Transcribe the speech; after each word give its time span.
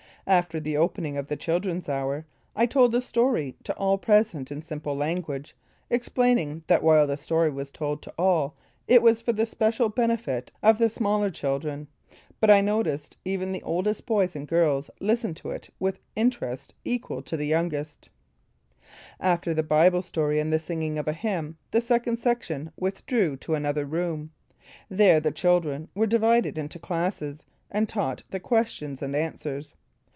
After 0.27 0.59
the 0.59 0.77
opening 0.77 1.17
of 1.17 1.27
"The 1.27 1.35
Children's 1.35 1.89
Hour," 1.89 2.27
I 2.55 2.67
told 2.67 2.91
the 2.91 3.01
story 3.01 3.57
to 3.63 3.75
all 3.75 3.97
present 3.97 4.51
in 4.51 4.61
simple 4.61 4.95
language, 4.95 5.57
explaining 5.89 6.63
that 6.67 6.83
while 6.83 7.07
the 7.07 7.17
story 7.17 7.49
was 7.49 7.71
told 7.71 8.03
to 8.03 8.13
all 8.19 8.55
it 8.87 9.01
was 9.01 9.21
for 9.21 9.33
the 9.33 9.47
special 9.47 9.89
benefit 9.89 10.51
of 10.61 10.77
the 10.77 10.91
smaller 10.91 11.31
children; 11.31 11.87
but 12.39 12.51
=I 12.51 12.61
noticed 12.61 13.17
even 13.25 13.51
the 13.51 13.63
oldest 13.63 14.05
boys 14.05 14.35
and 14.35 14.47
girls 14.47 14.91
listened 14.99 15.37
to 15.37 15.49
it 15.49 15.71
with 15.79 15.99
interest 16.15 16.75
equal 16.85 17.23
to 17.23 17.35
the 17.35 17.47
youngest=. 17.47 18.09
After 19.19 19.55
the 19.55 19.63
Bible 19.63 20.03
story 20.03 20.39
and 20.39 20.53
the 20.53 20.59
singing 20.59 20.99
of 20.99 21.07
a 21.07 21.13
hymn, 21.13 21.57
the 21.71 21.81
Second 21.81 22.17
Section 22.19 22.71
withdrew 22.77 23.37
to 23.37 23.55
another 23.55 23.85
room. 23.87 24.31
There 24.87 25.19
the 25.19 25.31
children 25.31 25.89
were 25.95 26.07
divided 26.07 26.59
into 26.59 26.77
classes, 26.77 27.43
and 27.71 27.89
taught 27.89 28.23
the 28.29 28.39
questions 28.39 29.01
and 29.01 29.15
answers. 29.15 29.73